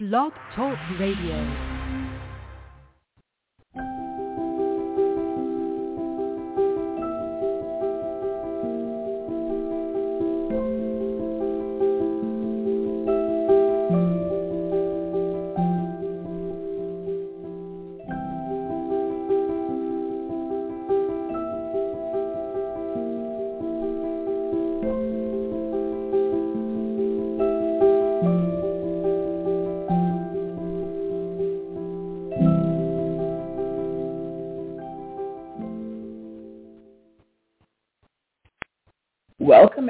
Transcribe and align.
Blog 0.00 0.32
Talk 0.54 0.78
Radio. 1.00 1.77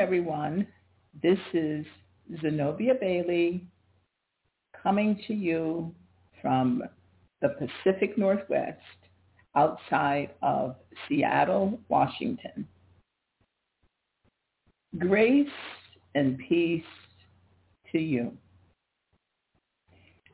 Everyone. 0.08 0.66
This 1.22 1.38
is 1.52 1.84
Zenobia 2.40 2.94
Bailey 2.98 3.62
coming 4.82 5.20
to 5.26 5.34
you 5.34 5.94
from 6.40 6.82
the 7.42 7.50
Pacific 7.50 8.16
Northwest 8.16 8.78
outside 9.54 10.30
of 10.40 10.76
Seattle, 11.06 11.78
Washington. 11.90 12.66
Grace 14.96 15.46
and 16.14 16.38
peace 16.38 16.82
to 17.92 17.98
you. 17.98 18.32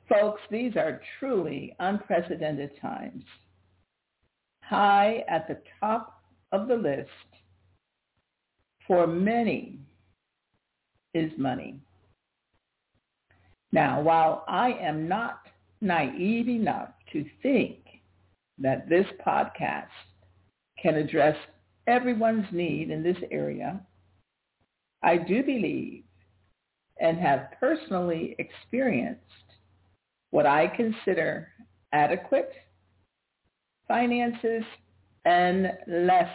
Folks, 0.09 0.41
these 0.53 0.77
are 0.77 1.01
truly 1.19 1.75
unprecedented 1.81 2.71
times. 2.81 3.25
High 4.63 5.25
at 5.29 5.49
the 5.49 5.59
top 5.81 6.23
of 6.53 6.69
the 6.69 6.77
list 6.77 7.09
for 8.87 9.07
many 9.07 9.79
is 11.15 11.31
money. 11.39 11.79
Now, 13.73 14.01
while 14.01 14.45
I 14.47 14.73
am 14.73 15.09
not 15.09 15.41
naive 15.81 16.49
enough 16.49 16.91
to 17.13 17.25
think 17.43 17.79
that 18.59 18.89
this 18.89 19.07
podcast 19.27 19.89
can 20.81 20.95
address 20.95 21.37
everyone's 21.87 22.47
need 22.53 22.91
in 22.91 23.03
this 23.03 23.17
area, 23.31 23.81
I 25.03 25.17
do 25.19 25.43
believe 25.43 26.05
and 27.01 27.19
have 27.19 27.49
personally 27.59 28.37
experienced 28.39 29.21
what 30.31 30.47
I 30.47 30.69
consider 30.69 31.49
adequate 31.93 32.53
finances 33.89 34.65
and 35.25 35.73
less 35.87 36.31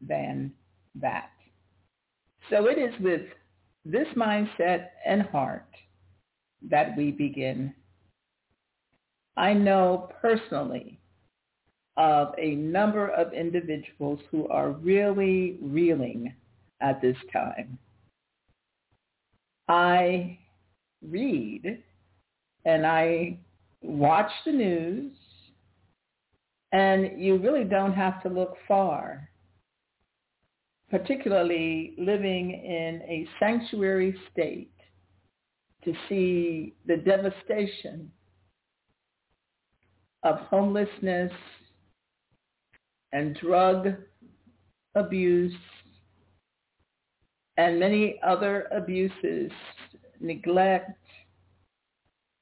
than 0.00 0.52
that. 0.94 1.33
So 2.50 2.66
it 2.66 2.78
is 2.78 2.94
with 3.00 3.22
this 3.84 4.06
mindset 4.16 4.88
and 5.06 5.22
heart 5.22 5.68
that 6.70 6.96
we 6.96 7.10
begin. 7.10 7.74
I 9.36 9.52
know 9.52 10.10
personally 10.20 11.00
of 11.96 12.34
a 12.38 12.54
number 12.54 13.08
of 13.08 13.32
individuals 13.32 14.20
who 14.30 14.48
are 14.48 14.70
really 14.70 15.58
reeling 15.62 16.34
at 16.80 17.00
this 17.00 17.16
time. 17.32 17.78
I 19.68 20.38
read 21.02 21.82
and 22.64 22.86
I 22.86 23.38
watch 23.82 24.30
the 24.44 24.52
news 24.52 25.12
and 26.72 27.20
you 27.20 27.38
really 27.38 27.64
don't 27.64 27.92
have 27.92 28.22
to 28.22 28.28
look 28.28 28.56
far 28.66 29.28
particularly 30.94 31.92
living 31.98 32.52
in 32.52 33.02
a 33.08 33.26
sanctuary 33.40 34.14
state, 34.30 34.70
to 35.82 35.92
see 36.08 36.72
the 36.86 36.98
devastation 36.98 38.08
of 40.22 40.38
homelessness 40.38 41.32
and 43.12 43.36
drug 43.40 43.88
abuse 44.94 45.52
and 47.56 47.80
many 47.80 48.20
other 48.24 48.68
abuses, 48.70 49.50
neglect. 50.20 50.96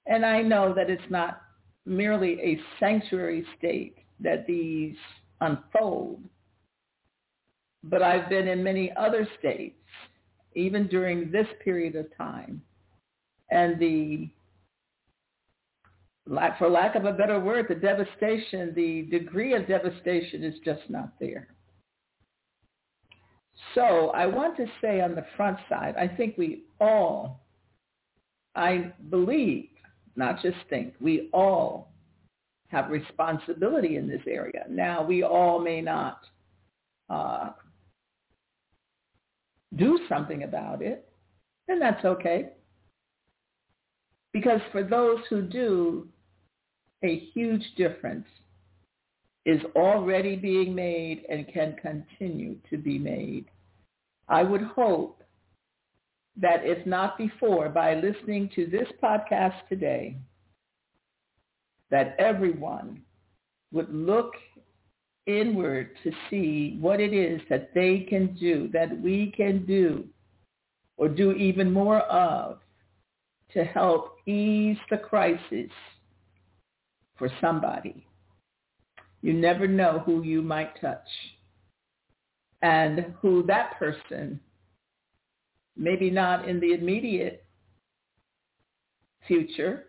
And 0.04 0.26
I 0.26 0.42
know 0.42 0.74
that 0.74 0.90
it's 0.90 1.02
not 1.08 1.40
merely 1.86 2.38
a 2.38 2.60
sanctuary 2.78 3.46
state 3.56 3.96
that 4.20 4.46
these 4.46 4.96
unfold, 5.40 6.20
but 7.84 8.02
I've 8.02 8.28
been 8.28 8.48
in 8.48 8.62
many 8.62 8.92
other 8.96 9.28
states, 9.38 9.76
even 10.54 10.86
during 10.86 11.30
this 11.30 11.46
period 11.64 11.96
of 11.96 12.06
time. 12.16 12.62
And 13.50 13.78
the, 13.78 14.30
for 16.58 16.68
lack 16.68 16.94
of 16.94 17.04
a 17.04 17.12
better 17.12 17.40
word, 17.40 17.66
the 17.68 17.74
devastation, 17.74 18.72
the 18.74 19.02
degree 19.10 19.54
of 19.54 19.66
devastation 19.66 20.44
is 20.44 20.54
just 20.64 20.82
not 20.88 21.12
there. 21.20 21.48
So 23.74 24.10
I 24.10 24.26
want 24.26 24.56
to 24.56 24.66
say 24.80 25.00
on 25.00 25.14
the 25.14 25.24
front 25.36 25.58
side, 25.68 25.94
I 25.96 26.08
think 26.08 26.36
we 26.36 26.64
all, 26.80 27.40
I 28.54 28.92
believe, 29.10 29.68
not 30.16 30.42
just 30.42 30.56
think, 30.68 30.94
we 31.00 31.30
all 31.32 31.92
have 32.68 32.90
responsibility 32.90 33.96
in 33.96 34.08
this 34.08 34.22
area. 34.26 34.64
Now, 34.68 35.02
we 35.04 35.22
all 35.22 35.58
may 35.58 35.80
not 35.80 36.20
uh, 37.10 37.50
do 39.76 39.98
something 40.08 40.42
about 40.42 40.82
it, 40.82 41.08
then 41.66 41.78
that's 41.78 42.04
okay. 42.04 42.50
Because 44.32 44.60
for 44.70 44.82
those 44.82 45.18
who 45.28 45.42
do, 45.42 46.08
a 47.02 47.18
huge 47.34 47.64
difference 47.76 48.26
is 49.44 49.60
already 49.74 50.36
being 50.36 50.74
made 50.74 51.24
and 51.28 51.52
can 51.52 51.76
continue 51.82 52.56
to 52.70 52.76
be 52.76 52.98
made. 52.98 53.46
I 54.28 54.42
would 54.42 54.62
hope 54.62 55.22
that 56.40 56.64
if 56.64 56.86
not 56.86 57.18
before, 57.18 57.68
by 57.68 57.94
listening 57.94 58.50
to 58.54 58.66
this 58.66 58.88
podcast 59.02 59.56
today, 59.68 60.16
that 61.90 62.14
everyone 62.18 63.02
would 63.72 63.92
look 63.92 64.32
inward 65.26 65.90
to 66.02 66.10
see 66.28 66.76
what 66.80 67.00
it 67.00 67.12
is 67.12 67.40
that 67.48 67.72
they 67.74 68.06
can 68.08 68.34
do, 68.34 68.68
that 68.72 69.00
we 69.00 69.32
can 69.36 69.64
do, 69.66 70.04
or 70.96 71.08
do 71.08 71.32
even 71.32 71.72
more 71.72 72.00
of 72.00 72.58
to 73.52 73.64
help 73.64 74.16
ease 74.26 74.78
the 74.90 74.96
crisis 74.96 75.70
for 77.16 77.28
somebody. 77.40 78.06
You 79.20 79.32
never 79.32 79.68
know 79.68 80.02
who 80.04 80.22
you 80.22 80.42
might 80.42 80.80
touch 80.80 81.08
and 82.62 83.14
who 83.20 83.42
that 83.44 83.78
person, 83.78 84.40
maybe 85.76 86.10
not 86.10 86.48
in 86.48 86.60
the 86.60 86.72
immediate 86.72 87.44
future, 89.26 89.88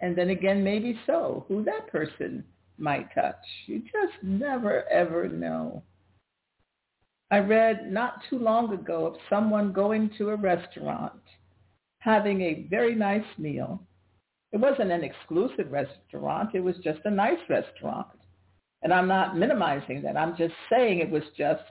and 0.00 0.16
then 0.16 0.30
again, 0.30 0.62
maybe 0.62 0.98
so, 1.06 1.44
who 1.48 1.64
that 1.64 1.88
person 1.88 2.44
might 2.78 3.14
touch. 3.14 3.36
You 3.66 3.80
just 3.80 4.22
never, 4.22 4.88
ever 4.88 5.28
know. 5.28 5.82
I 7.30 7.38
read 7.38 7.92
not 7.92 8.20
too 8.30 8.38
long 8.38 8.72
ago 8.72 9.06
of 9.06 9.16
someone 9.28 9.72
going 9.72 10.10
to 10.16 10.30
a 10.30 10.36
restaurant, 10.36 11.20
having 11.98 12.40
a 12.40 12.66
very 12.70 12.94
nice 12.94 13.24
meal. 13.36 13.82
It 14.52 14.58
wasn't 14.58 14.92
an 14.92 15.04
exclusive 15.04 15.70
restaurant. 15.70 16.54
It 16.54 16.60
was 16.60 16.76
just 16.82 17.00
a 17.04 17.10
nice 17.10 17.38
restaurant. 17.50 18.08
And 18.82 18.94
I'm 18.94 19.08
not 19.08 19.36
minimizing 19.36 20.02
that. 20.02 20.16
I'm 20.16 20.36
just 20.36 20.54
saying 20.70 21.00
it 21.00 21.10
was 21.10 21.24
just 21.36 21.64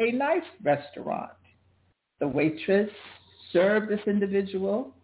a 0.00 0.10
nice 0.10 0.42
restaurant. 0.62 1.30
The 2.20 2.26
waitress 2.26 2.90
served 3.52 3.90
this 3.90 4.00
individual. 4.06 4.94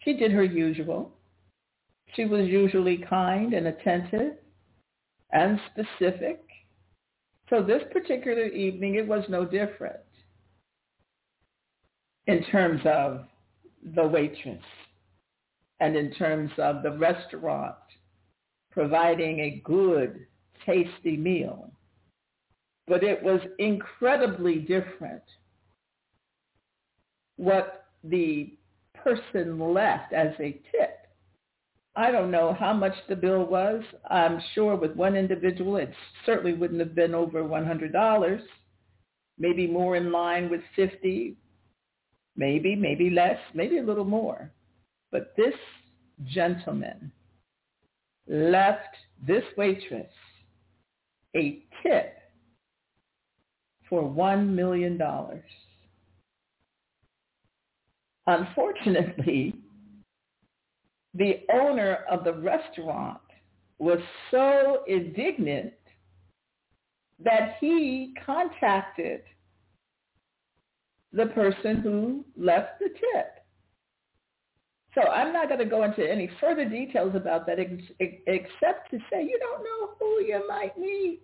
She 0.00 0.14
did 0.14 0.32
her 0.32 0.44
usual. 0.44 1.12
She 2.14 2.24
was 2.26 2.46
usually 2.46 2.98
kind 2.98 3.54
and 3.54 3.68
attentive 3.68 4.34
and 5.30 5.58
specific. 5.70 6.42
So 7.48 7.62
this 7.62 7.82
particular 7.90 8.46
evening, 8.46 8.96
it 8.96 9.06
was 9.06 9.24
no 9.28 9.44
different 9.44 10.00
in 12.26 12.44
terms 12.44 12.80
of 12.84 13.26
the 13.94 14.06
waitress 14.06 14.62
and 15.80 15.96
in 15.96 16.12
terms 16.14 16.50
of 16.58 16.82
the 16.82 16.92
restaurant 16.92 17.74
providing 18.70 19.40
a 19.40 19.62
good, 19.64 20.26
tasty 20.64 21.16
meal. 21.16 21.70
But 22.86 23.02
it 23.04 23.22
was 23.22 23.40
incredibly 23.58 24.56
different 24.60 25.22
what 27.36 27.86
the 28.04 28.56
person 28.94 29.58
left 29.72 30.12
as 30.12 30.32
a 30.38 30.60
tip. 30.70 30.91
I 31.94 32.10
don't 32.10 32.30
know 32.30 32.56
how 32.58 32.72
much 32.72 32.94
the 33.08 33.16
bill 33.16 33.44
was. 33.44 33.82
I'm 34.08 34.40
sure 34.54 34.76
with 34.76 34.96
one 34.96 35.14
individual, 35.14 35.76
it 35.76 35.92
certainly 36.24 36.54
wouldn't 36.54 36.80
have 36.80 36.94
been 36.94 37.14
over 37.14 37.42
$100, 37.42 38.40
maybe 39.38 39.66
more 39.66 39.96
in 39.96 40.10
line 40.10 40.48
with 40.48 40.62
50, 40.74 41.36
maybe, 42.36 42.74
maybe 42.74 43.10
less, 43.10 43.38
maybe 43.52 43.78
a 43.78 43.82
little 43.82 44.06
more. 44.06 44.50
But 45.10 45.34
this 45.36 45.54
gentleman 46.24 47.12
left 48.26 48.96
this 49.26 49.44
waitress 49.58 50.10
a 51.36 51.62
tip 51.82 52.16
for 53.88 54.02
$1 54.02 54.48
million. 54.48 54.98
Unfortunately, 58.26 59.54
the 61.14 61.40
owner 61.52 61.98
of 62.10 62.24
the 62.24 62.32
restaurant 62.32 63.20
was 63.78 63.98
so 64.30 64.82
indignant 64.86 65.72
that 67.22 67.56
he 67.60 68.14
contacted 68.24 69.22
the 71.12 71.26
person 71.26 71.76
who 71.76 72.24
left 72.36 72.78
the 72.80 72.88
tip. 72.88 73.42
So 74.94 75.08
I'm 75.08 75.32
not 75.32 75.48
going 75.48 75.60
to 75.60 75.66
go 75.66 75.84
into 75.84 76.08
any 76.08 76.30
further 76.40 76.64
details 76.64 77.14
about 77.14 77.46
that 77.46 77.58
ex- 77.58 77.82
except 78.26 78.90
to 78.90 78.98
say 79.10 79.22
you 79.22 79.38
don't 79.38 79.64
know 79.64 79.90
who 79.98 80.22
you 80.22 80.46
might 80.48 80.76
meet. 80.78 81.22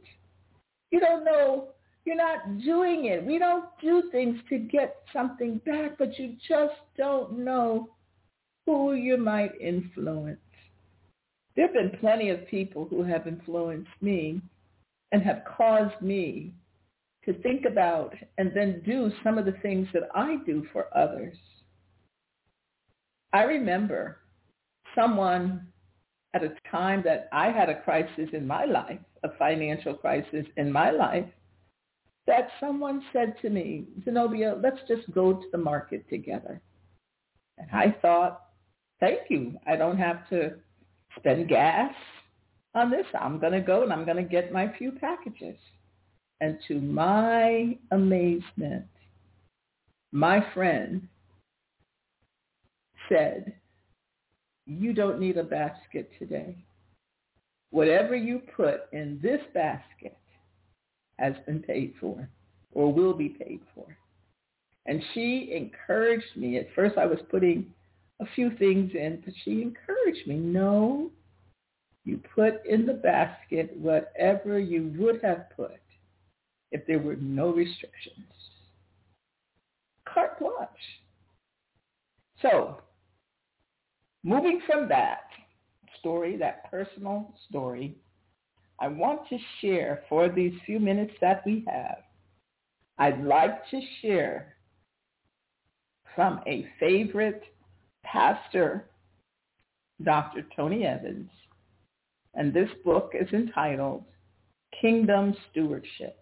You 0.90 1.00
don't 1.00 1.24
know. 1.24 1.68
You're 2.04 2.16
not 2.16 2.58
doing 2.60 3.06
it. 3.06 3.24
We 3.24 3.38
don't 3.38 3.66
do 3.82 4.04
things 4.10 4.38
to 4.48 4.58
get 4.58 5.02
something 5.12 5.60
back, 5.66 5.98
but 5.98 6.18
you 6.18 6.36
just 6.48 6.74
don't 6.96 7.38
know 7.38 7.90
who 8.68 8.92
you 8.92 9.16
might 9.16 9.58
influence. 9.62 10.38
There 11.56 11.66
have 11.66 11.74
been 11.74 11.98
plenty 12.00 12.28
of 12.28 12.46
people 12.48 12.84
who 12.84 13.02
have 13.02 13.26
influenced 13.26 13.90
me 14.02 14.42
and 15.10 15.22
have 15.22 15.42
caused 15.56 16.00
me 16.02 16.52
to 17.24 17.32
think 17.40 17.64
about 17.64 18.14
and 18.36 18.52
then 18.54 18.82
do 18.84 19.10
some 19.24 19.38
of 19.38 19.46
the 19.46 19.56
things 19.62 19.88
that 19.94 20.02
I 20.14 20.36
do 20.44 20.66
for 20.70 20.86
others. 20.94 21.36
I 23.32 23.44
remember 23.44 24.18
someone 24.94 25.66
at 26.34 26.44
a 26.44 26.52
time 26.70 27.02
that 27.06 27.30
I 27.32 27.50
had 27.50 27.70
a 27.70 27.80
crisis 27.80 28.28
in 28.34 28.46
my 28.46 28.66
life, 28.66 29.00
a 29.24 29.30
financial 29.38 29.94
crisis 29.94 30.44
in 30.58 30.70
my 30.70 30.90
life, 30.90 31.24
that 32.26 32.50
someone 32.60 33.02
said 33.14 33.34
to 33.40 33.48
me, 33.48 33.86
Zenobia, 34.04 34.60
let's 34.62 34.86
just 34.86 35.10
go 35.14 35.32
to 35.32 35.46
the 35.52 35.58
market 35.58 36.06
together. 36.10 36.60
And 37.56 37.70
I 37.72 37.96
thought, 38.02 38.47
thank 39.00 39.20
you. 39.28 39.58
I 39.66 39.76
don't 39.76 39.98
have 39.98 40.28
to 40.30 40.54
spend 41.16 41.48
gas 41.48 41.92
on 42.74 42.90
this. 42.90 43.06
I'm 43.18 43.38
going 43.38 43.52
to 43.52 43.60
go 43.60 43.82
and 43.82 43.92
I'm 43.92 44.04
going 44.04 44.16
to 44.16 44.22
get 44.22 44.52
my 44.52 44.72
few 44.78 44.92
packages. 44.92 45.56
And 46.40 46.58
to 46.68 46.80
my 46.80 47.76
amazement, 47.90 48.86
my 50.12 50.44
friend 50.54 51.06
said, 53.08 53.54
you 54.66 54.92
don't 54.92 55.18
need 55.18 55.38
a 55.38 55.42
basket 55.42 56.10
today. 56.18 56.56
Whatever 57.70 58.14
you 58.14 58.40
put 58.56 58.82
in 58.92 59.18
this 59.22 59.40
basket 59.52 60.16
has 61.18 61.34
been 61.46 61.60
paid 61.60 61.94
for 62.00 62.28
or 62.72 62.92
will 62.92 63.14
be 63.14 63.30
paid 63.30 63.60
for. 63.74 63.86
And 64.86 65.02
she 65.12 65.52
encouraged 65.54 66.36
me. 66.36 66.58
At 66.58 66.68
first 66.74 66.96
I 66.96 67.06
was 67.06 67.18
putting 67.30 67.66
a 68.20 68.26
few 68.34 68.50
things 68.56 68.92
in, 68.94 69.22
but 69.24 69.34
she 69.44 69.62
encouraged 69.62 70.26
me, 70.26 70.36
no, 70.36 71.10
you 72.04 72.20
put 72.34 72.64
in 72.66 72.86
the 72.86 72.94
basket 72.94 73.76
whatever 73.76 74.58
you 74.58 74.92
would 74.98 75.20
have 75.22 75.46
put 75.54 75.80
if 76.72 76.86
there 76.86 76.98
were 76.98 77.16
no 77.16 77.52
restrictions. 77.52 78.26
Carte 80.06 80.38
blanche. 80.38 80.68
So 82.42 82.80
Moving 84.24 84.60
from 84.66 84.88
that 84.88 85.28
story, 86.00 86.36
that 86.36 86.70
personal 86.70 87.32
story, 87.48 87.96
I 88.80 88.88
want 88.88 89.28
to 89.28 89.38
share 89.60 90.02
for 90.08 90.28
these 90.28 90.52
few 90.66 90.80
minutes 90.80 91.14
that 91.20 91.44
we 91.46 91.64
have, 91.68 91.98
I'd 92.98 93.24
like 93.24 93.68
to 93.70 93.80
share 94.02 94.54
from 96.14 96.40
a 96.46 96.68
favorite 96.80 97.42
pastor, 98.10 98.88
Dr. 100.02 100.46
Tony 100.54 100.84
Evans, 100.84 101.30
and 102.34 102.52
this 102.52 102.70
book 102.84 103.12
is 103.18 103.28
entitled 103.32 104.04
Kingdom 104.80 105.34
Stewardship. 105.50 106.18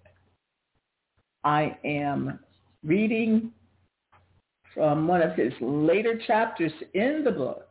I 1.45 1.77
am 1.85 2.39
reading 2.85 3.53
from 4.75 5.07
one 5.07 5.23
of 5.23 5.37
his 5.37 5.53
later 5.61 6.21
chapters 6.27 6.73
in 6.95 7.23
the 7.25 7.31
book 7.31 7.67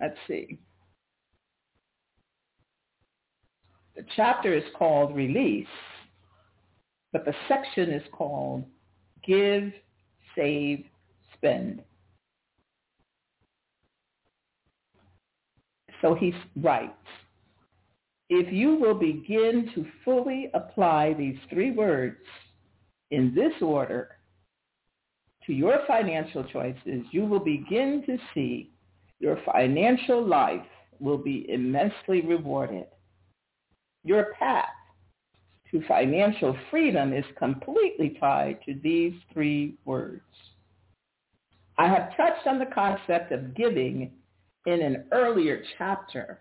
Let's 0.00 0.16
see. 0.26 0.58
The 3.96 4.04
chapter 4.16 4.52
is 4.52 4.64
called 4.76 5.14
Release, 5.14 5.66
but 7.12 7.24
the 7.24 7.34
section 7.48 7.90
is 7.90 8.02
called 8.12 8.64
Give, 9.24 9.72
Save, 10.36 10.84
Spend. 11.34 11.82
So 16.04 16.14
he 16.14 16.34
writes, 16.56 16.92
if 18.28 18.52
you 18.52 18.74
will 18.74 18.94
begin 18.94 19.70
to 19.74 19.86
fully 20.04 20.50
apply 20.52 21.14
these 21.14 21.38
three 21.48 21.70
words 21.70 22.18
in 23.10 23.34
this 23.34 23.54
order 23.62 24.10
to 25.46 25.54
your 25.54 25.78
financial 25.86 26.44
choices, 26.44 27.06
you 27.10 27.24
will 27.24 27.40
begin 27.40 28.02
to 28.04 28.18
see 28.34 28.70
your 29.18 29.38
financial 29.50 30.22
life 30.22 30.66
will 31.00 31.16
be 31.16 31.46
immensely 31.48 32.20
rewarded. 32.20 32.84
Your 34.04 34.34
path 34.38 34.68
to 35.70 35.82
financial 35.88 36.54
freedom 36.70 37.14
is 37.14 37.24
completely 37.38 38.18
tied 38.20 38.58
to 38.66 38.78
these 38.82 39.14
three 39.32 39.76
words. 39.86 40.20
I 41.78 41.88
have 41.88 42.14
touched 42.14 42.46
on 42.46 42.58
the 42.58 42.74
concept 42.74 43.32
of 43.32 43.54
giving 43.54 44.10
in 44.66 44.82
an 44.82 45.04
earlier 45.12 45.62
chapter. 45.78 46.40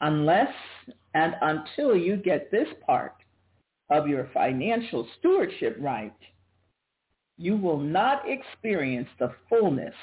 Unless 0.00 0.52
and 1.14 1.34
until 1.42 1.96
you 1.96 2.16
get 2.16 2.50
this 2.50 2.68
part 2.84 3.14
of 3.90 4.08
your 4.08 4.28
financial 4.34 5.06
stewardship 5.18 5.76
right, 5.78 6.16
you 7.36 7.56
will 7.56 7.78
not 7.78 8.22
experience 8.28 9.08
the 9.18 9.32
fullness 9.48 9.94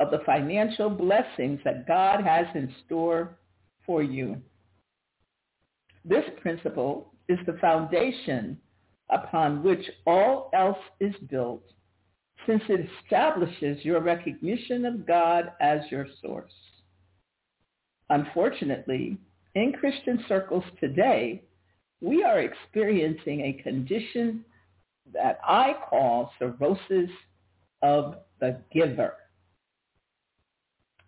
of 0.00 0.10
the 0.10 0.20
financial 0.24 0.90
blessings 0.90 1.60
that 1.64 1.86
God 1.86 2.22
has 2.24 2.46
in 2.54 2.72
store 2.84 3.38
for 3.86 4.02
you. 4.02 4.36
This 6.04 6.24
principle 6.40 7.12
is 7.28 7.38
the 7.46 7.58
foundation 7.60 8.58
upon 9.10 9.62
which 9.62 9.84
all 10.06 10.50
else 10.54 10.78
is 11.00 11.14
built 11.30 11.62
since 12.46 12.62
it 12.68 12.88
establishes 13.04 13.84
your 13.84 14.00
recognition 14.00 14.84
of 14.84 15.06
God 15.06 15.52
as 15.60 15.80
your 15.90 16.06
source. 16.20 16.52
Unfortunately, 18.10 19.16
in 19.54 19.72
Christian 19.72 20.24
circles 20.28 20.64
today, 20.80 21.42
we 22.00 22.24
are 22.24 22.40
experiencing 22.40 23.40
a 23.42 23.62
condition 23.62 24.44
that 25.12 25.38
I 25.46 25.74
call 25.88 26.32
cirrhosis 26.38 27.10
of 27.82 28.16
the 28.40 28.60
giver. 28.72 29.14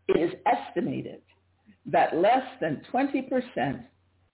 It 0.08 0.20
is 0.20 0.34
estimated 0.46 1.22
that 1.86 2.16
less 2.16 2.44
than 2.60 2.82
20% 2.92 3.84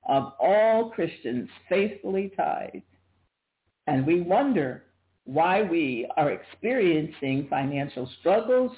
of 0.08 0.32
all 0.40 0.90
Christians 0.90 1.48
faithfully 1.68 2.32
tithe. 2.36 2.82
And 3.86 4.06
we 4.06 4.20
wonder 4.20 4.84
why 5.24 5.62
we 5.62 6.08
are 6.16 6.30
experiencing 6.30 7.46
financial 7.48 8.10
struggles, 8.20 8.72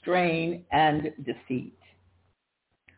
strain, 0.00 0.64
and 0.72 1.12
defeat. 1.24 1.78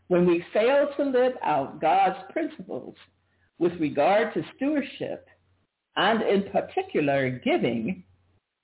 When 0.08 0.26
we 0.26 0.44
fail 0.52 0.88
to 0.96 1.04
live 1.04 1.34
out 1.42 1.80
God's 1.80 2.18
principles 2.32 2.94
with 3.58 3.72
regard 3.80 4.34
to 4.34 4.42
stewardship, 4.56 5.28
and 5.96 6.22
in 6.22 6.50
particular 6.50 7.30
giving, 7.30 8.04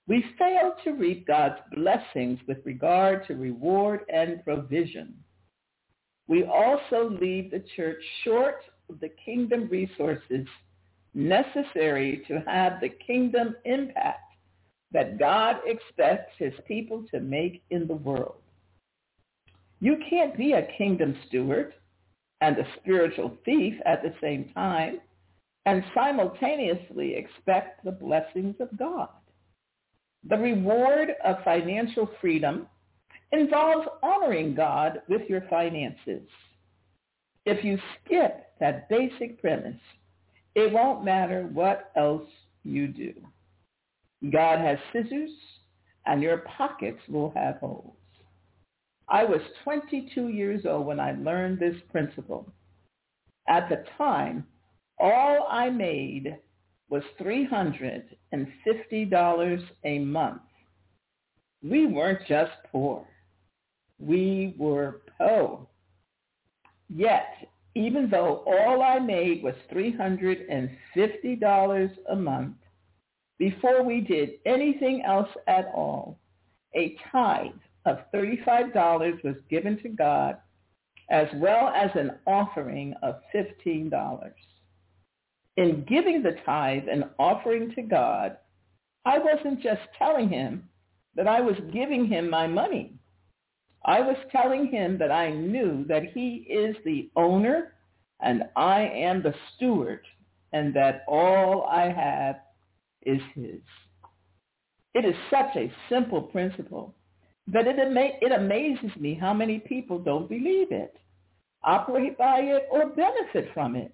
we 0.07 0.25
fail 0.39 0.75
to 0.85 0.93
reap 0.93 1.27
God's 1.27 1.59
blessings 1.75 2.39
with 2.47 2.59
regard 2.65 3.27
to 3.27 3.35
reward 3.35 4.01
and 4.13 4.45
provision. 4.45 5.15
We 6.29 6.45
also 6.45 7.17
leave 7.21 7.51
the 7.51 7.65
church 7.77 8.03
short 8.25 8.63
of 8.89 9.01
the 9.01 9.11
kingdom 9.25 9.69
resources 9.69 10.47
necessary 11.15 12.23
to 12.29 12.43
have 12.47 12.81
the 12.81 12.89
kingdom 12.89 13.55
impact 13.65 14.35
that 14.93 15.19
God 15.19 15.57
expects 15.67 16.33
his 16.39 16.53
people 16.67 17.05
to 17.11 17.21
make 17.21 17.63
in 17.71 17.87
the 17.87 17.95
world. 17.95 18.37
You 19.81 19.97
can't 20.09 20.37
be 20.37 20.53
a 20.53 20.69
kingdom 20.79 21.17
steward 21.27 21.75
and 22.41 22.57
a 22.59 22.67
spiritual 22.81 23.37
thief 23.45 23.75
at 23.85 24.03
the 24.03 24.15
same 24.21 24.51
time 24.55 25.01
and 25.67 25.85
simultaneously 25.95 27.15
expect 27.15 27.85
the 27.85 27.93
blessings 27.93 28.57
of 28.61 28.77
God. 28.79 29.09
The 30.29 30.37
reward 30.37 31.13
of 31.25 31.43
financial 31.45 32.09
freedom 32.21 32.67
involves 33.33 33.89
honoring 34.03 34.55
God 34.55 35.03
with 35.09 35.23
your 35.29 35.43
finances. 35.49 36.29
If 37.45 37.65
you 37.65 37.79
skip 38.05 38.47
that 38.61 38.89
basic 38.89 39.41
premise, 39.41 39.81
it 40.55 40.73
won't 40.73 41.05
matter 41.05 41.49
what 41.53 41.93
else 41.97 42.29
you 42.65 42.89
do. 42.89 43.13
God 44.31 44.61
has 44.61 44.79
scissors 44.93 45.31
and 46.07 46.23
your 46.23 46.39
pockets 46.39 47.01
will 47.09 47.33
have 47.35 47.57
holes. 47.57 47.97
I 49.09 49.25
was 49.25 49.41
22 49.65 50.29
years 50.29 50.65
old 50.67 50.87
when 50.87 51.01
I 51.01 51.13
learned 51.13 51.59
this 51.59 51.75
principle. 51.91 52.47
At 53.49 53.69
the 53.69 53.85
time, 53.99 54.47
all 54.99 55.49
I 55.51 55.69
made 55.71 56.37
was 56.89 57.03
$350 57.21 59.65
a 59.85 59.99
month. 59.99 60.43
We 61.63 61.87
weren't 61.87 62.25
just 62.29 62.53
poor. 62.71 63.05
We 63.99 64.55
were 64.59 65.01
po. 65.19 65.69
Yet, 66.89 67.27
even 67.75 68.11
though 68.11 68.45
all 68.47 68.83
I 68.83 68.99
made 68.99 69.43
was 69.43 69.55
$350 69.73 71.91
a 72.11 72.17
month, 72.17 72.57
before 73.39 73.83
we 73.83 74.01
did 74.01 74.33
anything 74.47 75.03
else 75.07 75.29
at 75.47 75.67
all, 75.75 76.19
a 76.75 76.97
tithe 77.11 77.53
of 77.87 77.99
$35 78.15 79.25
was 79.25 79.37
given 79.51 79.79
to 79.83 79.89
God 79.89 80.37
as 81.11 81.27
well 81.35 81.69
as 81.69 81.91
an 81.95 82.13
offering 82.27 82.95
of 83.03 83.17
$15. 83.35 84.33
In 85.57 85.85
giving 85.87 86.23
the 86.23 86.37
tithe 86.47 86.85
and 86.91 87.05
offering 87.19 87.73
to 87.75 87.83
God, 87.83 88.39
I 89.05 89.19
wasn't 89.19 89.63
just 89.63 89.83
telling 89.99 90.29
him 90.29 90.69
that 91.15 91.29
I 91.29 91.41
was 91.41 91.57
giving 91.73 92.07
him 92.07 92.31
my 92.31 92.47
money. 92.47 92.95
I 93.85 94.01
was 94.01 94.17
telling 94.31 94.67
him 94.67 94.99
that 94.99 95.11
I 95.11 95.31
knew 95.31 95.85
that 95.89 96.05
he 96.15 96.47
is 96.49 96.77
the 96.85 97.11
owner 97.17 97.75
and 98.21 98.45
I 98.57 98.83
am 98.83 99.23
the 99.23 99.35
steward 99.55 100.07
and 100.53 100.75
that 100.75 101.05
all 101.09 101.65
I 101.65 101.91
have 101.91 102.37
is 103.03 103.21
his. 103.35 103.61
It 104.95 105.05
is 105.05 105.15
such 105.31 105.57
a 105.57 105.73
simple 105.89 106.23
principle 106.23 106.95
that 107.49 107.67
it, 107.67 107.79
ama- 107.79 108.19
it 108.21 108.31
amazes 108.31 108.95
me 109.01 109.15
how 109.15 109.35
many 109.35 109.59
people 109.59 109.99
don't 109.99 110.29
believe 110.29 110.71
it, 110.71 110.97
operate 111.65 112.17
by 112.17 112.41
it, 112.41 112.69
or 112.71 112.91
benefit 112.91 113.53
from 113.53 113.75
it. 113.75 113.93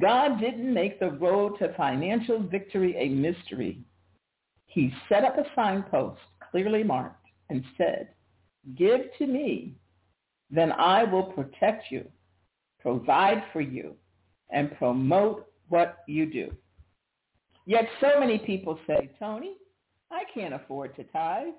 God 0.00 0.40
didn't 0.40 0.72
make 0.72 0.98
the 0.98 1.10
road 1.10 1.58
to 1.58 1.74
financial 1.74 2.42
victory 2.42 2.96
a 2.96 3.10
mystery. 3.10 3.84
He 4.66 4.92
set 5.08 5.24
up 5.24 5.36
a 5.36 5.44
signpost 5.54 6.20
clearly 6.50 6.82
marked 6.82 7.26
and 7.50 7.62
said, 7.76 8.08
give 8.76 9.00
to 9.18 9.26
me, 9.26 9.74
then 10.50 10.72
I 10.72 11.04
will 11.04 11.24
protect 11.24 11.90
you, 11.90 12.06
provide 12.80 13.42
for 13.52 13.60
you, 13.60 13.94
and 14.50 14.76
promote 14.76 15.48
what 15.68 15.98
you 16.06 16.26
do. 16.26 16.52
Yet 17.66 17.88
so 18.00 18.18
many 18.20 18.38
people 18.38 18.78
say, 18.86 19.10
Tony, 19.18 19.54
I 20.10 20.24
can't 20.34 20.54
afford 20.54 20.94
to 20.96 21.04
tithe. 21.04 21.54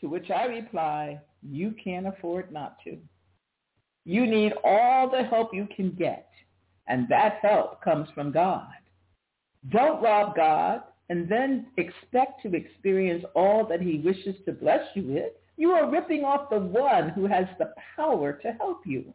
To 0.00 0.08
which 0.08 0.30
I 0.30 0.44
reply, 0.44 1.20
you 1.42 1.74
can't 1.82 2.06
afford 2.06 2.52
not 2.52 2.76
to. 2.84 2.98
You 4.04 4.26
need 4.26 4.52
all 4.64 5.08
the 5.08 5.22
help 5.22 5.54
you 5.54 5.66
can 5.74 5.92
get, 5.92 6.28
and 6.88 7.08
that 7.08 7.38
help 7.40 7.82
comes 7.82 8.08
from 8.14 8.32
God. 8.32 8.66
Don't 9.70 10.02
rob 10.02 10.36
God 10.36 10.82
and 11.08 11.28
then 11.28 11.66
expect 11.76 12.42
to 12.42 12.54
experience 12.54 13.24
all 13.34 13.66
that 13.66 13.80
he 13.80 13.98
wishes 13.98 14.36
to 14.44 14.52
bless 14.52 14.84
you 14.94 15.04
with. 15.04 15.32
You 15.56 15.70
are 15.70 15.90
ripping 15.90 16.24
off 16.24 16.50
the 16.50 16.58
one 16.58 17.10
who 17.10 17.26
has 17.26 17.46
the 17.58 17.72
power 17.96 18.32
to 18.32 18.52
help 18.52 18.80
you. 18.86 19.12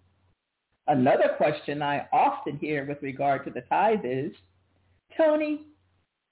Another 0.88 1.36
question 1.38 1.82
I 1.82 2.08
often 2.12 2.58
hear 2.58 2.86
with 2.86 3.02
regard 3.02 3.44
to 3.46 3.52
the 3.52 3.62
tithe 3.62 4.06
is, 4.06 4.32
Tony, 5.18 5.66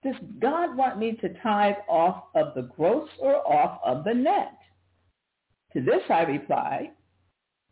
does 0.03 0.15
God 0.39 0.77
want 0.77 0.97
me 0.97 1.13
to 1.21 1.33
tithe 1.41 1.75
off 1.89 2.23
of 2.35 2.53
the 2.55 2.63
gross 2.75 3.09
or 3.19 3.35
off 3.47 3.79
of 3.83 4.03
the 4.03 4.13
net? 4.13 4.57
To 5.73 5.81
this 5.81 6.01
I 6.09 6.21
reply, 6.21 6.91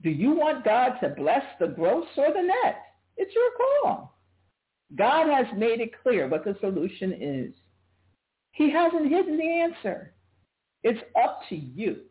do 0.02 0.10
you 0.10 0.32
want 0.32 0.66
God 0.66 1.00
to 1.02 1.10
bless 1.10 1.44
the 1.60 1.68
gross 1.68 2.06
or 2.18 2.34
the 2.34 2.42
net? 2.42 2.82
It's 3.18 3.34
your 3.34 3.50
call. 3.58 4.20
God 4.96 5.28
has 5.30 5.46
made 5.58 5.80
it 5.80 5.92
clear 6.04 6.28
what 6.28 6.44
the 6.44 6.58
solution 6.60 7.14
is. 7.14 7.54
He 8.52 8.70
hasn't 8.70 9.10
hidden 9.10 9.38
the 9.38 9.50
answer. 9.50 10.14
It's 10.84 11.02
up 11.16 11.40
to 11.50 11.56
you 11.56 12.02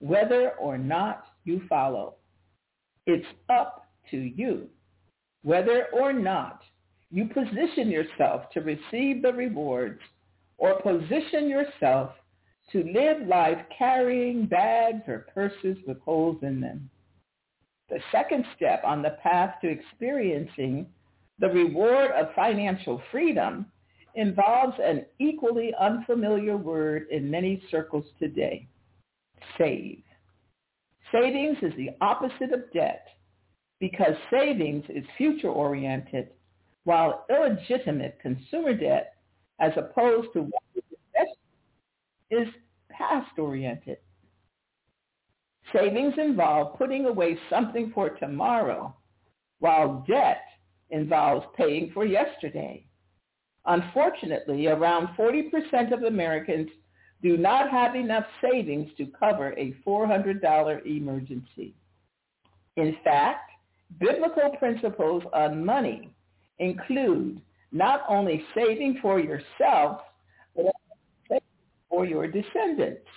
whether 0.00 0.50
or 0.52 0.78
not 0.78 1.24
you 1.44 1.62
follow. 1.68 2.14
It's 3.06 3.26
up 3.48 3.86
to 4.10 4.16
you 4.16 4.68
whether 5.42 5.86
or 5.92 6.12
not 6.12 6.60
you 7.12 7.26
position 7.26 7.88
yourself 7.88 8.50
to 8.52 8.60
receive 8.60 9.22
the 9.22 9.32
rewards 9.32 10.00
or 10.58 10.82
position 10.82 11.48
yourself 11.48 12.10
to 12.72 12.82
live 12.92 13.28
life 13.28 13.58
carrying 13.78 14.46
bags 14.46 15.02
or 15.06 15.26
purses 15.32 15.76
with 15.86 16.00
holes 16.00 16.36
in 16.42 16.60
them. 16.60 16.90
The 17.88 18.00
second 18.10 18.44
step 18.56 18.82
on 18.84 19.02
the 19.02 19.16
path 19.22 19.54
to 19.60 19.68
experiencing 19.68 20.86
the 21.38 21.48
reward 21.48 22.10
of 22.10 22.34
financial 22.34 23.00
freedom 23.12 23.66
involves 24.16 24.76
an 24.82 25.04
equally 25.20 25.72
unfamiliar 25.78 26.56
word 26.56 27.06
in 27.12 27.30
many 27.30 27.62
circles 27.70 28.06
today, 28.18 28.66
save. 29.58 30.02
Savings 31.12 31.58
is 31.62 31.72
the 31.76 31.90
opposite 32.00 32.52
of 32.52 32.72
debt 32.72 33.06
because 33.78 34.14
savings 34.30 34.84
is 34.88 35.04
future-oriented 35.16 36.30
while 36.84 37.26
illegitimate 37.30 38.18
consumer 38.20 38.74
debt, 38.74 39.14
as 39.60 39.72
opposed 39.76 40.28
to 40.32 40.50
is 42.30 42.48
past-oriented. 42.90 43.98
Savings 45.72 46.14
involve 46.16 46.76
putting 46.78 47.06
away 47.06 47.38
something 47.50 47.90
for 47.94 48.10
tomorrow, 48.10 48.94
while 49.58 50.04
debt 50.08 50.42
involves 50.90 51.46
paying 51.56 51.90
for 51.92 52.04
yesterday. 52.04 52.86
Unfortunately, 53.64 54.68
around 54.68 55.08
40% 55.16 55.92
of 55.92 56.04
Americans 56.04 56.68
do 57.26 57.36
not 57.36 57.68
have 57.72 57.96
enough 57.96 58.24
savings 58.40 58.88
to 58.96 59.06
cover 59.18 59.52
a 59.58 59.74
$400 59.84 60.86
emergency. 60.86 61.74
In 62.76 62.96
fact, 63.02 63.50
biblical 63.98 64.50
principles 64.60 65.24
on 65.32 65.64
money 65.64 66.12
include 66.60 67.40
not 67.72 68.02
only 68.08 68.44
saving 68.54 69.00
for 69.02 69.18
yourself, 69.18 70.02
but 70.54 70.66
also 70.66 71.42
for 71.90 72.06
your 72.06 72.28
descendants. 72.28 73.08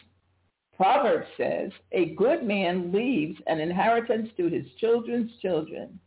Proverbs 0.75 1.27
says, 1.37 1.69
a 1.91 2.15
good 2.15 2.43
man 2.43 2.91
leaves 2.91 3.39
an 3.45 3.59
inheritance 3.59 4.29
to 4.37 4.47
his 4.49 4.65
children's 4.79 5.29
children. 5.39 5.99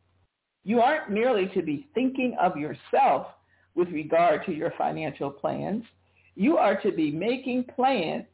You 0.64 0.80
aren't 0.80 1.08
merely 1.08 1.46
to 1.54 1.62
be 1.62 1.86
thinking 1.94 2.36
of 2.40 2.56
yourself 2.56 3.28
with 3.76 3.90
regard 3.90 4.44
to 4.46 4.52
your 4.52 4.72
financial 4.76 5.30
plans. 5.30 5.84
You 6.34 6.56
are 6.56 6.80
to 6.82 6.92
be 6.92 7.10
making 7.10 7.64
plans 7.74 8.24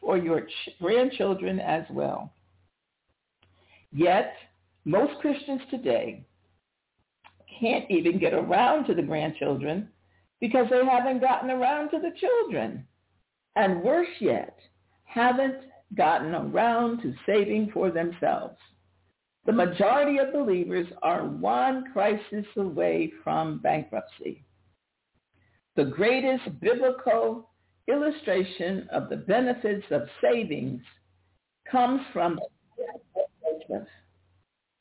for 0.00 0.16
your 0.16 0.42
ch- 0.42 0.70
grandchildren 0.80 1.60
as 1.60 1.84
well. 1.90 2.32
Yet, 3.92 4.34
most 4.84 5.20
Christians 5.20 5.62
today 5.70 6.24
can't 7.60 7.90
even 7.90 8.18
get 8.18 8.34
around 8.34 8.86
to 8.86 8.94
the 8.94 9.02
grandchildren 9.02 9.88
because 10.40 10.66
they 10.70 10.84
haven't 10.84 11.20
gotten 11.20 11.50
around 11.50 11.90
to 11.90 11.98
the 11.98 12.12
children. 12.18 12.86
And 13.56 13.82
worse 13.82 14.08
yet, 14.20 14.58
haven't 15.04 15.56
gotten 15.94 16.34
around 16.34 17.00
to 17.02 17.14
saving 17.24 17.70
for 17.72 17.90
themselves. 17.90 18.58
The 19.46 19.52
majority 19.52 20.18
of 20.18 20.32
believers 20.32 20.88
are 21.02 21.24
one 21.24 21.84
crisis 21.92 22.44
away 22.56 23.12
from 23.22 23.60
bankruptcy. 23.60 24.44
The 25.76 25.84
greatest 25.84 26.58
biblical 26.60 27.50
illustration 27.86 28.88
of 28.90 29.10
the 29.10 29.18
benefits 29.18 29.84
of 29.90 30.08
savings 30.22 30.80
comes 31.70 32.00
from 32.14 32.40
Joseph. 33.68 33.86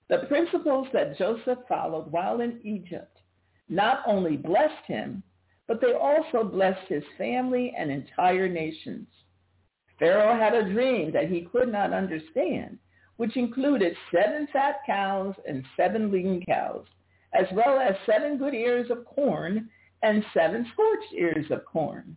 The 0.08 0.20
principles 0.30 0.88
that 0.94 1.18
Joseph 1.18 1.60
followed 1.68 2.12
while 2.12 2.40
in 2.40 2.62
Egypt 2.64 3.18
not 3.68 4.04
only 4.08 4.38
blessed 4.38 4.86
him, 4.88 5.22
but 5.68 5.82
they 5.82 5.94
also 5.94 6.46
blessed 6.46 6.88
his 6.88 7.04
family 7.18 7.74
and 7.78 7.92
entire 7.92 8.48
nations. 8.48 9.08
Pharaoh 10.00 10.38
had 10.38 10.54
a 10.54 10.72
dream 10.72 11.12
that 11.12 11.30
he 11.30 11.42
could 11.52 11.72
not 11.72 11.92
understand, 11.92 12.78
which 13.18 13.36
included 13.36 13.98
seven 14.14 14.48
fat 14.54 14.78
cows 14.86 15.36
and 15.46 15.66
seven 15.76 16.10
lean 16.10 16.42
cows, 16.46 16.86
as 17.34 17.48
well 17.52 17.80
as 17.80 17.96
seven 18.06 18.38
good 18.38 18.54
ears 18.54 18.90
of 18.90 19.04
corn 19.04 19.70
and 20.06 20.24
seven 20.36 20.68
scorched 20.72 21.14
ears 21.14 21.48
of 21.50 21.66
corn. 21.66 22.16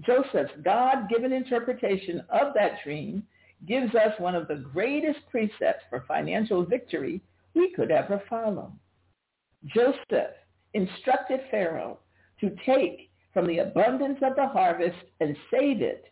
Joseph's 0.00 0.50
God-given 0.64 1.32
interpretation 1.32 2.20
of 2.28 2.52
that 2.54 2.82
dream 2.82 3.22
gives 3.68 3.94
us 3.94 4.12
one 4.18 4.34
of 4.34 4.48
the 4.48 4.64
greatest 4.72 5.20
precepts 5.30 5.84
for 5.88 6.04
financial 6.08 6.64
victory 6.64 7.20
we 7.54 7.72
could 7.76 7.92
ever 7.92 8.20
follow. 8.28 8.72
Joseph 9.66 10.34
instructed 10.74 11.40
Pharaoh 11.48 12.00
to 12.40 12.56
take 12.66 13.08
from 13.32 13.46
the 13.46 13.58
abundance 13.58 14.18
of 14.22 14.34
the 14.34 14.48
harvest 14.48 14.98
and 15.20 15.36
save 15.48 15.80
it 15.80 16.06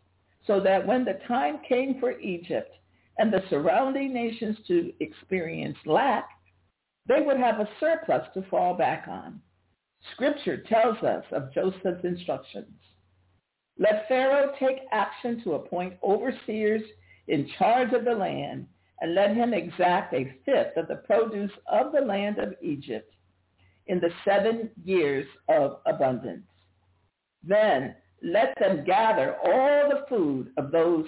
so 0.46 0.60
that 0.60 0.86
when 0.86 1.04
the 1.04 1.18
time 1.26 1.58
came 1.68 1.98
for 1.98 2.20
Egypt 2.20 2.72
and 3.18 3.32
the 3.32 3.42
surrounding 3.50 4.14
nations 4.14 4.56
to 4.68 4.92
experience 5.00 5.76
lack, 5.86 6.28
they 7.08 7.20
would 7.20 7.38
have 7.38 7.58
a 7.58 7.68
surplus 7.80 8.28
to 8.34 8.42
fall 8.42 8.74
back 8.74 9.06
on. 9.08 9.40
Scripture 10.14 10.58
tells 10.58 10.98
us 10.98 11.24
of 11.32 11.52
Joseph's 11.52 12.04
instructions. 12.04 12.74
Let 13.78 14.08
Pharaoh 14.08 14.52
take 14.58 14.80
action 14.92 15.42
to 15.44 15.54
appoint 15.54 15.94
overseers 16.02 16.82
in 17.28 17.48
charge 17.58 17.92
of 17.92 18.04
the 18.04 18.14
land, 18.14 18.66
and 19.00 19.14
let 19.14 19.34
him 19.34 19.54
exact 19.54 20.12
a 20.12 20.34
fifth 20.44 20.76
of 20.76 20.88
the 20.88 21.02
produce 21.06 21.52
of 21.66 21.92
the 21.92 22.00
land 22.00 22.38
of 22.38 22.54
Egypt 22.60 23.14
in 23.86 23.98
the 24.00 24.10
seven 24.24 24.70
years 24.84 25.26
of 25.48 25.78
abundance. 25.86 26.46
Then 27.42 27.94
let 28.22 28.54
them 28.60 28.84
gather 28.84 29.36
all 29.44 29.88
the 29.88 30.04
food 30.08 30.52
of 30.58 30.70
those 30.70 31.06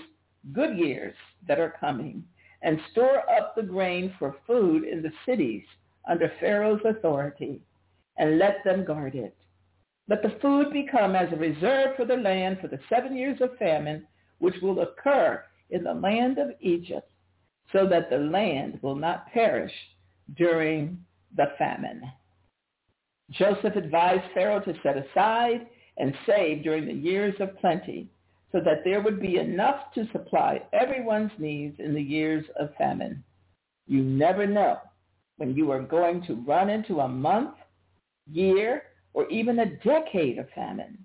good 0.53 0.79
years 0.79 1.15
that 1.47 1.61
are 1.61 1.77
coming 1.79 2.25
and 2.63 2.81
store 2.93 3.29
up 3.31 3.55
the 3.55 3.63
grain 3.63 4.15
for 4.19 4.37
food 4.47 4.85
in 4.85 5.03
the 5.03 5.13
cities 5.27 5.65
under 6.09 6.33
Pharaoh's 6.41 6.81
authority 6.85 7.61
and 8.17 8.39
let 8.39 8.63
them 8.65 8.85
guard 8.85 9.15
it. 9.15 9.37
Let 10.09 10.23
the 10.23 10.37
food 10.41 10.73
become 10.73 11.15
as 11.15 11.33
a 11.33 11.37
reserve 11.37 11.97
for 11.97 12.05
the 12.05 12.17
land 12.17 12.59
for 12.61 12.69
the 12.69 12.81
seven 12.89 13.17
years 13.17 13.41
of 13.41 13.57
famine 13.59 14.07
which 14.39 14.61
will 14.61 14.81
occur 14.81 15.43
in 15.71 15.85
the 15.85 15.95
land 15.95 16.39
of 16.39 16.51
Egypt 16.61 17.09
so 17.73 17.87
that 17.89 18.11
the 18.11 18.19
land 18.19 18.79
will 18.83 18.97
not 18.97 19.31
perish 19.33 19.73
during 20.37 20.99
the 21.37 21.47
famine. 21.59 22.03
Joseph 23.31 23.77
advised 23.77 24.25
Pharaoh 24.35 24.61
to 24.61 24.75
set 24.83 24.97
aside 24.97 25.67
and 25.97 26.15
save 26.27 26.63
during 26.63 26.87
the 26.87 26.93
years 26.93 27.35
of 27.41 27.59
plenty 27.59 28.11
so 28.51 28.61
that 28.61 28.85
there 28.85 29.01
would 29.01 29.21
be 29.21 29.39
enough 29.39 29.93
to 29.95 30.07
supply 30.13 30.61
everyone's 30.73 31.33
needs 31.39 31.77
in 31.79 31.95
the 31.95 32.03
years 32.03 32.45
of 32.59 32.75
famine. 32.77 33.25
You 33.87 34.03
never 34.03 34.47
know 34.47 34.79
when 35.39 35.57
you 35.57 35.71
are 35.71 35.81
going 35.81 36.23
to 36.27 36.35
run 36.47 36.69
into 36.69 37.01
a 37.01 37.09
month, 37.09 37.55
year, 38.31 38.85
or 39.15 39.29
even 39.29 39.59
a 39.59 39.77
decade 39.77 40.39
of 40.39 40.49
famine. 40.55 41.05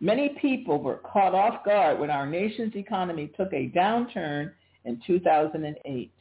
Many 0.00 0.30
people 0.40 0.82
were 0.82 0.96
caught 0.98 1.34
off 1.34 1.64
guard 1.64 1.98
when 1.98 2.10
our 2.10 2.26
nation's 2.26 2.74
economy 2.74 3.30
took 3.36 3.52
a 3.52 3.70
downturn 3.70 4.52
in 4.84 5.00
2008. 5.06 6.12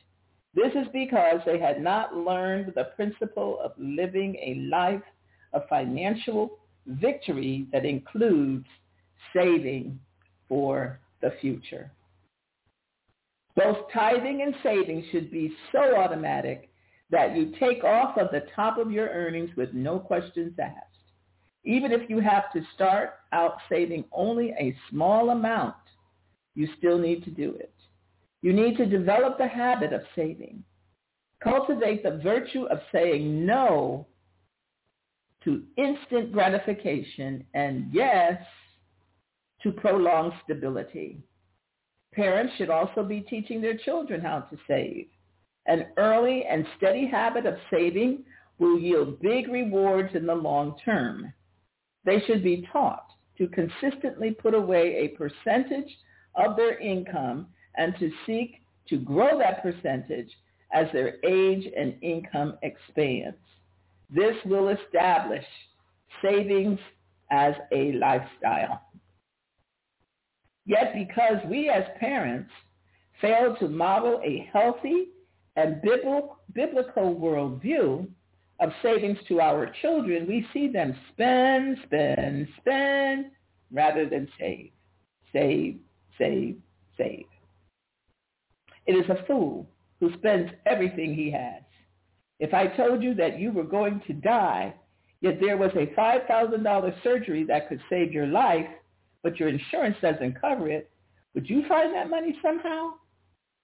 This 0.55 0.71
is 0.73 0.87
because 0.93 1.39
they 1.45 1.59
had 1.59 1.81
not 1.81 2.15
learned 2.15 2.73
the 2.75 2.91
principle 2.95 3.59
of 3.63 3.71
living 3.77 4.35
a 4.35 4.67
life 4.69 5.01
of 5.53 5.67
financial 5.67 6.59
victory 6.85 7.67
that 7.71 7.85
includes 7.85 8.65
saving 9.35 9.99
for 10.47 10.99
the 11.21 11.33
future. 11.41 11.91
Both 13.55 13.77
tithing 13.93 14.41
and 14.41 14.55
saving 14.63 15.05
should 15.11 15.31
be 15.31 15.53
so 15.71 15.95
automatic 15.95 16.69
that 17.13 17.35
you 17.35 17.53
take 17.59 17.83
off 17.83 18.17
of 18.17 18.31
the 18.31 18.43
top 18.55 18.79
of 18.79 18.91
your 18.91 19.07
earnings 19.07 19.51
with 19.55 19.71
no 19.71 19.99
questions 19.99 20.51
asked. 20.59 20.77
Even 21.63 21.91
if 21.91 22.09
you 22.09 22.19
have 22.19 22.51
to 22.51 22.61
start 22.73 23.19
out 23.31 23.57
saving 23.69 24.03
only 24.11 24.49
a 24.59 24.75
small 24.89 25.29
amount, 25.29 25.75
you 26.55 26.67
still 26.79 26.97
need 26.97 27.23
to 27.23 27.29
do 27.29 27.53
it. 27.59 27.71
You 28.41 28.51
need 28.51 28.77
to 28.77 28.87
develop 28.87 29.37
the 29.37 29.47
habit 29.47 29.93
of 29.93 30.01
saving. 30.15 30.63
Cultivate 31.41 32.01
the 32.01 32.19
virtue 32.23 32.65
of 32.65 32.79
saying 32.91 33.45
no 33.45 34.07
to 35.43 35.61
instant 35.77 36.31
gratification 36.31 37.45
and 37.53 37.93
yes 37.93 38.41
to 39.61 39.71
prolonged 39.71 40.33
stability. 40.43 41.19
Parents 42.11 42.53
should 42.57 42.71
also 42.71 43.03
be 43.03 43.21
teaching 43.21 43.61
their 43.61 43.77
children 43.77 44.19
how 44.19 44.39
to 44.39 44.57
save. 44.67 45.09
An 45.65 45.87
early 45.97 46.45
and 46.45 46.65
steady 46.77 47.07
habit 47.07 47.45
of 47.45 47.55
saving 47.71 48.23
will 48.59 48.79
yield 48.79 49.21
big 49.21 49.47
rewards 49.47 50.13
in 50.15 50.25
the 50.25 50.35
long 50.35 50.77
term. 50.83 51.33
They 52.05 52.19
should 52.27 52.43
be 52.43 52.67
taught 52.71 53.07
to 53.37 53.47
consistently 53.47 54.31
put 54.31 54.53
away 54.53 54.95
a 54.95 55.17
percentage 55.17 55.89
of 56.35 56.55
their 56.55 56.77
income 56.79 57.47
and 57.75 57.95
to 57.99 58.11
seek 58.25 58.61
to 58.89 58.97
grow 58.97 59.39
that 59.39 59.63
percentage 59.63 60.29
as 60.73 60.87
their 60.91 61.17
age 61.25 61.71
and 61.77 61.95
income 62.01 62.57
expands. 62.61 63.37
This 64.09 64.35
will 64.45 64.69
establish 64.69 65.45
savings 66.21 66.79
as 67.31 67.53
a 67.71 67.93
lifestyle. 67.93 68.81
Yet 70.65 70.93
because 70.93 71.37
we 71.49 71.69
as 71.69 71.83
parents 71.99 72.51
fail 73.21 73.55
to 73.59 73.67
model 73.67 74.21
a 74.23 74.49
healthy 74.51 75.07
and 75.55 75.81
biblical 75.81 77.15
worldview 77.15 78.07
of 78.59 78.69
savings 78.81 79.17
to 79.27 79.41
our 79.41 79.71
children, 79.81 80.27
we 80.27 80.45
see 80.53 80.67
them 80.67 80.95
spend, 81.11 81.77
spend, 81.85 82.47
spend 82.59 83.25
rather 83.71 84.07
than 84.07 84.27
save, 84.39 84.71
save, 85.31 85.77
save, 86.17 86.57
save. 86.97 87.25
It 88.85 88.93
is 88.93 89.09
a 89.09 89.25
fool 89.25 89.67
who 89.99 90.13
spends 90.17 90.51
everything 90.65 91.13
he 91.15 91.31
has 91.31 91.63
if 92.43 92.53
I 92.53 92.67
told 92.67 93.01
you 93.01 93.13
that 93.15 93.39
you 93.39 93.53
were 93.53 93.63
going 93.63 94.01
to 94.05 94.13
die, 94.13 94.73
yet 95.21 95.39
there 95.39 95.55
was 95.55 95.71
a 95.75 95.87
$5,000 95.97 97.03
surgery 97.03 97.45
that 97.45 97.69
could 97.69 97.79
save 97.89 98.11
your 98.11 98.27
life, 98.27 98.67
but 99.21 99.39
your 99.39 99.47
insurance 99.47 99.95
doesn't 100.01 100.41
cover 100.41 100.69
it, 100.69 100.91
would 101.33 101.49
you 101.49 101.63
find 101.69 101.95
that 101.95 102.09
money 102.09 102.37
somehow? 102.43 102.95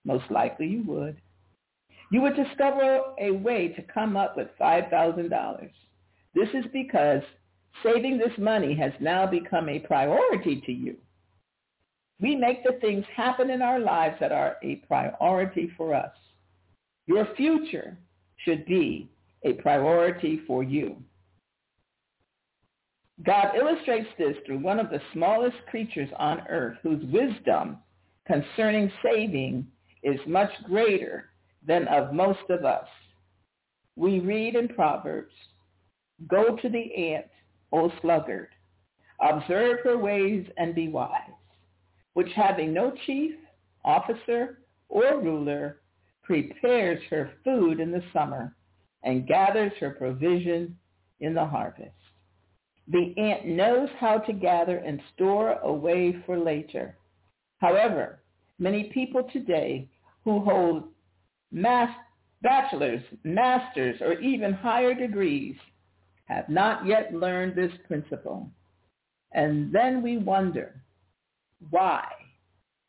Most 0.06 0.24
likely 0.32 0.68
you 0.68 0.84
would. 0.84 1.18
You 2.12 2.22
would 2.22 2.36
discover 2.36 3.02
a 3.20 3.32
way 3.32 3.70
to 3.70 3.82
come 3.84 4.18
up 4.18 4.36
with 4.36 4.48
$5,000. 4.60 5.70
This 6.34 6.50
is 6.54 6.66
because 6.74 7.22
saving 7.84 8.18
this 8.18 8.38
money 8.38 8.76
has 8.76 8.92
now 9.00 9.26
become 9.28 9.70
a 9.70 9.80
priority 9.80 10.62
to 10.66 10.72
you. 10.72 10.98
We 12.20 12.36
make 12.36 12.64
the 12.64 12.78
things 12.82 13.06
happen 13.16 13.50
in 13.50 13.62
our 13.62 13.80
lives 13.80 14.18
that 14.20 14.32
are 14.32 14.58
a 14.64 14.76
priority 14.88 15.72
for 15.78 15.94
us. 15.94 16.12
Your 17.06 17.28
future 17.36 17.98
should 18.38 18.66
be 18.66 19.10
a 19.44 19.54
priority 19.54 20.42
for 20.46 20.64
you. 20.64 20.98
God 23.26 23.56
illustrates 23.56 24.10
this 24.18 24.36
through 24.46 24.60
one 24.60 24.80
of 24.80 24.90
the 24.90 25.02
smallest 25.14 25.58
creatures 25.70 26.10
on 26.18 26.42
earth 26.50 26.78
whose 26.84 27.04
wisdom 27.06 27.78
concerning 28.26 28.92
saving 29.04 29.68
is 30.04 30.20
much 30.26 30.52
greater 30.66 31.29
than 31.66 31.88
of 31.88 32.14
most 32.14 32.50
of 32.50 32.66
us. 32.66 32.88
We 33.96 34.20
read 34.20 34.56
in 34.56 34.70
Proverbs, 34.70 35.34
Go 36.28 36.56
to 36.56 36.70
the 36.70 36.96
ant, 36.96 37.28
O 37.72 37.92
sluggard, 38.02 38.50
observe 39.22 39.80
her 39.84 39.98
ways 39.98 40.46
and 40.58 40.76
be 40.76 40.88
wise, 40.88 41.30
which 42.14 42.32
having 42.36 42.74
no 42.74 42.92
chief, 43.06 43.36
officer, 43.86 44.60
or 44.90 45.22
ruler, 45.22 45.82
prepares 46.24 47.02
her 47.10 47.32
food 47.44 47.80
in 47.80 47.92
the 47.92 48.04
summer 48.14 48.56
and 49.04 49.28
gathers 49.28 49.72
her 49.80 49.92
provision 49.92 50.78
in 51.20 51.34
the 51.34 51.46
harvest. 51.46 51.92
The 52.88 53.14
ant 53.18 53.46
knows 53.46 53.90
how 54.00 54.18
to 54.20 54.34
gather 54.34 54.78
and 54.78 55.02
store 55.14 55.54
away 55.60 56.16
for 56.26 56.38
later. 56.38 56.98
However, 57.60 58.20
many 58.58 58.86
people 58.86 59.24
today 59.32 59.88
who 60.24 60.40
hold 60.40 60.86
mas- 61.52 61.90
bachelor's, 62.42 63.02
master's, 63.24 64.02
or 64.02 64.14
even 64.20 64.54
higher 64.54 64.94
degrees 64.94 65.56
have 66.26 66.48
not 66.50 66.86
yet 66.86 67.14
learned 67.14 67.56
this 67.56 67.72
principle. 67.88 68.50
And 69.32 69.74
then 69.74 70.02
we 70.02 70.18
wonder 70.18 70.82
why 71.70 72.06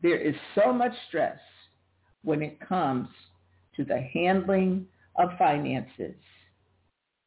there 0.03 0.19
is 0.19 0.35
so 0.55 0.73
much 0.73 0.93
stress 1.09 1.39
when 2.23 2.43
it 2.43 2.61
comes 2.67 3.09
to 3.77 3.85
the 3.85 4.01
handling 4.13 4.87
of 5.17 5.31
finances. 5.39 6.15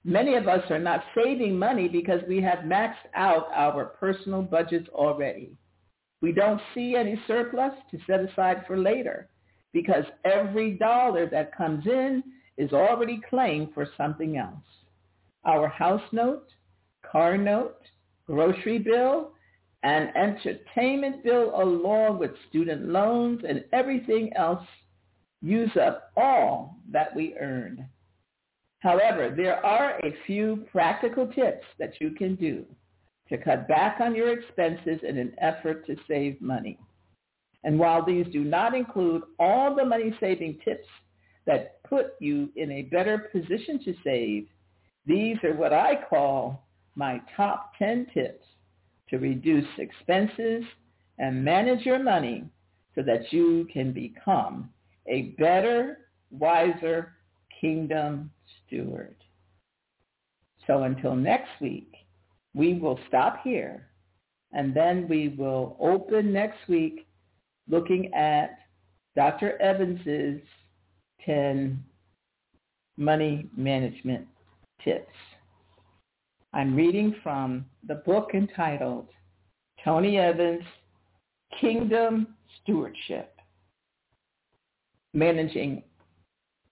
Many 0.05 0.35
of 0.35 0.47
us 0.47 0.63
are 0.69 0.79
not 0.79 1.03
saving 1.15 1.57
money 1.57 1.87
because 1.87 2.21
we 2.27 2.41
have 2.41 2.59
maxed 2.59 3.07
out 3.15 3.47
our 3.53 3.85
personal 3.85 4.41
budgets 4.41 4.89
already. 4.89 5.55
We 6.21 6.31
don't 6.31 6.61
see 6.73 6.95
any 6.95 7.21
surplus 7.27 7.73
to 7.91 7.99
set 8.05 8.19
aside 8.19 8.63
for 8.67 8.77
later 8.77 9.29
because 9.73 10.05
every 10.23 10.71
dollar 10.71 11.27
that 11.29 11.55
comes 11.55 11.85
in 11.87 12.23
is 12.57 12.71
already 12.71 13.19
claimed 13.29 13.69
for 13.73 13.87
something 13.97 14.37
else. 14.37 14.63
Our 15.43 15.67
house 15.67 16.03
note, 16.11 16.47
car 17.09 17.37
note, 17.37 17.81
grocery 18.25 18.77
bill, 18.77 19.31
and 19.81 20.15
entertainment 20.15 21.23
bill 21.23 21.51
along 21.61 22.19
with 22.19 22.31
student 22.49 22.87
loans 22.87 23.41
and 23.47 23.65
everything 23.73 24.31
else 24.35 24.65
use 25.41 25.75
up 25.75 26.11
all 26.15 26.77
that 26.91 27.13
we 27.13 27.35
earn. 27.39 27.85
However, 28.79 29.33
there 29.35 29.65
are 29.65 29.99
a 29.99 30.15
few 30.25 30.65
practical 30.71 31.27
tips 31.27 31.65
that 31.79 31.99
you 31.99 32.11
can 32.11 32.35
do 32.35 32.65
to 33.29 33.37
cut 33.37 33.67
back 33.67 33.99
on 33.99 34.15
your 34.15 34.37
expenses 34.37 34.99
in 35.07 35.17
an 35.17 35.33
effort 35.39 35.85
to 35.87 35.95
save 36.07 36.39
money. 36.41 36.77
And 37.63 37.79
while 37.79 38.05
these 38.05 38.25
do 38.31 38.43
not 38.43 38.75
include 38.75 39.23
all 39.39 39.75
the 39.75 39.85
money-saving 39.85 40.59
tips 40.65 40.87
that 41.45 41.81
put 41.83 42.13
you 42.19 42.49
in 42.55 42.71
a 42.71 42.83
better 42.83 43.29
position 43.31 43.79
to 43.85 43.93
save, 44.03 44.47
these 45.05 45.37
are 45.43 45.53
what 45.55 45.73
I 45.73 45.99
call 46.09 46.67
my 46.95 47.21
top 47.35 47.73
10 47.79 48.07
tips 48.13 48.45
to 49.09 49.17
reduce 49.17 49.67
expenses 49.77 50.63
and 51.19 51.43
manage 51.43 51.85
your 51.85 51.99
money 51.99 52.45
so 52.95 53.01
that 53.03 53.31
you 53.31 53.67
can 53.71 53.91
become 53.91 54.69
a 55.07 55.33
better, 55.37 55.99
wiser 56.31 57.13
kingdom 57.59 58.31
steward. 58.65 59.15
So 60.67 60.83
until 60.83 61.15
next 61.15 61.49
week, 61.59 61.93
we 62.53 62.75
will 62.75 62.99
stop 63.07 63.41
here 63.43 63.87
and 64.51 64.73
then 64.73 65.07
we 65.09 65.29
will 65.29 65.75
open 65.79 66.31
next 66.31 66.59
week 66.69 67.07
looking 67.69 68.13
at 68.13 68.59
Dr. 69.15 69.61
Evans's 69.61 70.41
10 71.25 71.83
money 72.97 73.47
management 73.55 74.27
tips. 74.83 75.11
I'm 76.53 76.75
reading 76.75 77.15
from 77.23 77.65
the 77.87 77.95
book 77.95 78.31
entitled 78.33 79.07
Tony 79.83 80.17
Evans, 80.17 80.63
Kingdom 81.59 82.27
Stewardship. 82.61 83.35
Managing, 85.13 85.83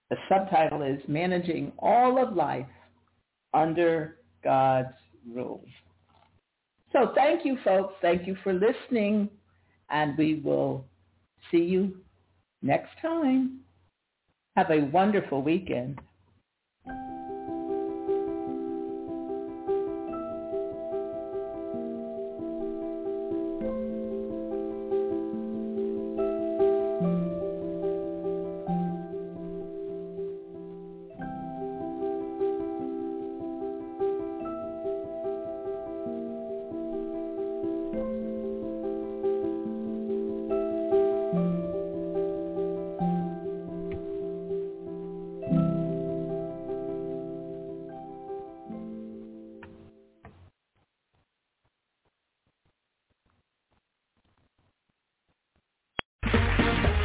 the 0.09 0.17
subtitle 0.27 0.81
is 0.81 0.99
Managing 1.07 1.71
All 1.79 2.21
of 2.21 2.35
Life 2.35 2.65
Under 3.53 4.17
God's 4.43 4.93
Rules. 5.31 5.67
So 6.91 7.11
thank 7.15 7.45
you, 7.45 7.57
folks. 7.63 7.93
Thank 8.01 8.27
you 8.27 8.35
for 8.43 8.53
listening, 8.53 9.29
and 9.91 10.17
we 10.17 10.41
will 10.43 10.85
see 11.51 11.63
you 11.63 11.97
next 12.61 12.91
time. 13.01 13.59
Have 14.55 14.69
a 14.71 14.81
wonderful 14.85 15.41
weekend. 15.41 15.99